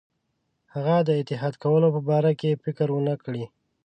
[0.73, 3.43] هغه د اتحاد کولو په باره کې فکر ونه کړي.